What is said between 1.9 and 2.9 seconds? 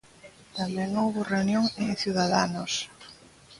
Ciudadanos.